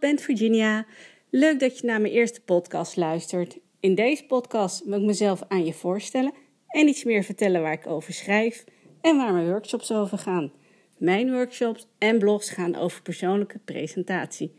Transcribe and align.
ben 0.00 0.18
Virginia. 0.18 0.86
Leuk 1.30 1.60
dat 1.60 1.78
je 1.78 1.86
naar 1.86 2.00
mijn 2.00 2.12
eerste 2.12 2.40
podcast 2.40 2.96
luistert. 2.96 3.58
In 3.80 3.94
deze 3.94 4.24
podcast 4.24 4.84
wil 4.84 4.98
ik 4.98 5.04
mezelf 5.04 5.42
aan 5.48 5.64
je 5.64 5.72
voorstellen 5.72 6.32
en 6.68 6.88
iets 6.88 7.04
meer 7.04 7.22
vertellen 7.22 7.62
waar 7.62 7.72
ik 7.72 7.86
over 7.86 8.12
schrijf 8.12 8.64
en 9.00 9.16
waar 9.16 9.32
mijn 9.32 9.46
workshops 9.46 9.92
over 9.92 10.18
gaan. 10.18 10.52
Mijn 10.98 11.32
workshops 11.32 11.86
en 11.98 12.18
blogs 12.18 12.50
gaan 12.50 12.74
over 12.74 13.02
persoonlijke 13.02 13.58
presentatie. 13.58 14.54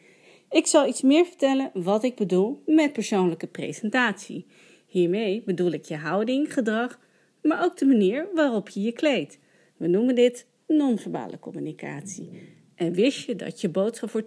Ik 0.50 0.68
zal 0.68 0.88
iets 0.88 1.02
meer 1.02 1.26
vertellen 1.26 1.72
wat 1.74 2.04
ik 2.04 2.16
bedoel 2.16 2.62
met 2.66 2.94
persoonlijke 2.94 3.48
presentatie. 3.48 4.46
Hiermee 4.88 5.44
bedoel 5.46 5.72
ik 5.72 5.86
je 5.86 5.96
houding, 5.96 6.54
gedrag, 6.54 7.00
maar 7.42 7.64
ook 7.64 7.78
de 7.78 7.86
manier 7.86 8.28
waarop 8.34 8.70
je 8.70 8.82
je 8.82 8.92
kleedt. 8.92 9.40
We 9.78 9.88
noemen 9.88 10.16
dit 10.16 10.48
non-verbale 10.68 11.40
communicatie. 11.40 12.55
En 12.76 12.94
wist 12.94 13.26
je 13.26 13.36
dat 13.36 13.62
je 13.62 13.70
boodschap 13.70 14.10
voor 14.10 14.24
80% 14.24 14.26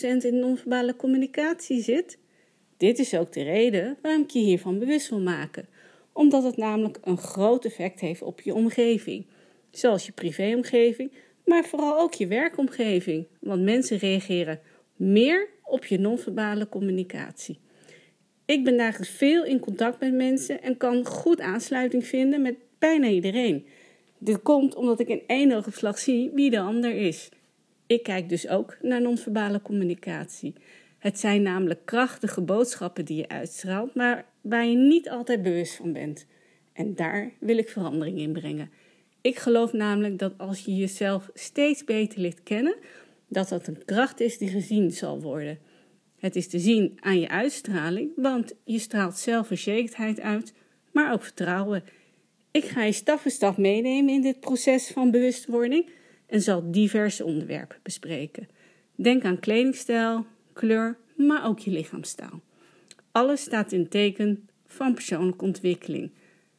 in 0.00 0.38
non-verbale 0.38 0.96
communicatie 0.96 1.82
zit? 1.82 2.18
Dit 2.76 2.98
is 2.98 3.14
ook 3.14 3.32
de 3.32 3.42
reden 3.42 3.98
waarom 4.02 4.22
ik 4.22 4.30
je 4.30 4.38
hiervan 4.38 4.78
bewust 4.78 5.08
wil 5.08 5.20
maken. 5.20 5.68
Omdat 6.12 6.42
het 6.42 6.56
namelijk 6.56 6.98
een 7.04 7.18
groot 7.18 7.64
effect 7.64 8.00
heeft 8.00 8.22
op 8.22 8.40
je 8.40 8.54
omgeving. 8.54 9.26
Zoals 9.70 10.06
je 10.06 10.12
privéomgeving, 10.12 11.12
maar 11.44 11.64
vooral 11.64 12.00
ook 12.00 12.14
je 12.14 12.26
werkomgeving. 12.26 13.26
Want 13.40 13.62
mensen 13.62 13.98
reageren 13.98 14.60
meer 14.96 15.48
op 15.64 15.84
je 15.84 15.98
non-verbale 15.98 16.68
communicatie. 16.68 17.58
Ik 18.44 18.64
ben 18.64 18.76
dagelijks 18.76 19.16
veel 19.16 19.44
in 19.44 19.58
contact 19.58 20.00
met 20.00 20.12
mensen 20.12 20.62
en 20.62 20.76
kan 20.76 21.06
goed 21.06 21.40
aansluiting 21.40 22.06
vinden 22.06 22.42
met 22.42 22.54
bijna 22.78 23.08
iedereen. 23.08 23.66
Dit 24.18 24.42
komt 24.42 24.74
omdat 24.74 25.00
ik 25.00 25.08
in 25.08 25.22
één 25.26 25.52
oogopslag 25.52 25.98
zie 25.98 26.30
wie 26.34 26.50
de 26.50 26.60
ander 26.60 26.94
is. 26.94 27.28
Ik 27.90 28.02
kijk 28.02 28.28
dus 28.28 28.48
ook 28.48 28.76
naar 28.82 29.00
non-verbale 29.00 29.62
communicatie. 29.62 30.54
Het 30.98 31.18
zijn 31.18 31.42
namelijk 31.42 31.80
krachtige 31.84 32.40
boodschappen 32.40 33.04
die 33.04 33.16
je 33.16 33.28
uitstraalt, 33.28 33.94
maar 33.94 34.24
waar 34.40 34.66
je 34.66 34.76
niet 34.76 35.08
altijd 35.08 35.42
bewust 35.42 35.76
van 35.76 35.92
bent. 35.92 36.26
En 36.72 36.94
daar 36.94 37.32
wil 37.40 37.58
ik 37.58 37.68
verandering 37.68 38.18
in 38.18 38.32
brengen. 38.32 38.70
Ik 39.20 39.38
geloof 39.38 39.72
namelijk 39.72 40.18
dat 40.18 40.32
als 40.36 40.64
je 40.64 40.76
jezelf 40.76 41.30
steeds 41.34 41.84
beter 41.84 42.20
leert 42.20 42.42
kennen, 42.42 42.76
dat 43.28 43.48
dat 43.48 43.66
een 43.66 43.84
kracht 43.84 44.20
is 44.20 44.38
die 44.38 44.48
gezien 44.48 44.90
zal 44.90 45.20
worden. 45.20 45.58
Het 46.18 46.36
is 46.36 46.48
te 46.48 46.58
zien 46.58 46.98
aan 47.00 47.20
je 47.20 47.28
uitstraling, 47.28 48.10
want 48.16 48.54
je 48.64 48.78
straalt 48.78 49.18
zelfverzekerdheid 49.18 50.20
uit, 50.20 50.52
maar 50.92 51.12
ook 51.12 51.22
vertrouwen. 51.22 51.84
Ik 52.50 52.64
ga 52.64 52.84
je 52.84 52.92
stap 52.92 53.18
voor 53.18 53.30
stap 53.30 53.56
meenemen 53.56 54.14
in 54.14 54.22
dit 54.22 54.40
proces 54.40 54.88
van 54.88 55.10
bewustwording 55.10 55.98
en 56.30 56.40
zal 56.40 56.70
diverse 56.70 57.24
onderwerpen 57.24 57.78
bespreken. 57.82 58.48
Denk 58.94 59.24
aan 59.24 59.40
kledingstijl, 59.40 60.26
kleur, 60.52 60.96
maar 61.16 61.46
ook 61.46 61.58
je 61.58 61.70
lichaamstaal. 61.70 62.40
Alles 63.12 63.40
staat 63.40 63.72
in 63.72 63.88
teken 63.88 64.48
van 64.66 64.94
persoonlijke 64.94 65.44
ontwikkeling. 65.44 66.10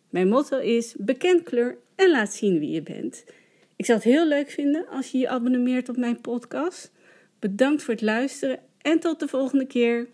Mijn 0.09 0.27
motto 0.27 0.57
is: 0.57 0.95
bekend 0.97 1.43
kleur 1.43 1.77
en 1.95 2.11
laat 2.11 2.33
zien 2.33 2.59
wie 2.59 2.69
je 2.71 2.81
bent. 2.81 3.25
Ik 3.75 3.85
zou 3.85 3.97
het 3.97 4.07
heel 4.07 4.27
leuk 4.27 4.49
vinden 4.49 4.87
als 4.87 5.11
je 5.11 5.17
je 5.17 5.29
abonneert 5.29 5.89
op 5.89 5.97
mijn 5.97 6.21
podcast. 6.21 6.91
Bedankt 7.39 7.83
voor 7.83 7.93
het 7.93 8.03
luisteren 8.03 8.59
en 8.81 8.99
tot 8.99 9.19
de 9.19 9.27
volgende 9.27 9.65
keer. 9.65 10.07